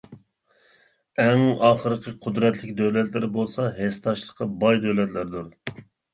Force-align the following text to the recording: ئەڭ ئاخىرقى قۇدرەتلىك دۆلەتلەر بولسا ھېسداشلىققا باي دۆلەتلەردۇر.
ئەڭ 1.23 1.43
ئاخىرقى 1.67 2.13
قۇدرەتلىك 2.23 2.73
دۆلەتلەر 2.81 3.29
بولسا 3.37 3.67
ھېسداشلىققا 3.77 4.51
باي 4.67 4.83
دۆلەتلەردۇر. 4.89 5.55